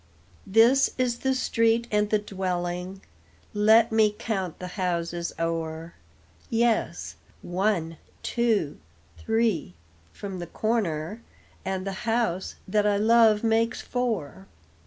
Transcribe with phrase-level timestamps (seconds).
[0.47, 3.01] This is the street and the dwelling,
[3.53, 5.93] Let me count the houses o'er;
[6.49, 8.79] Yes, one, two,
[9.19, 9.75] three
[10.11, 11.21] from the corner,
[11.63, 14.47] And the house that I love makes four.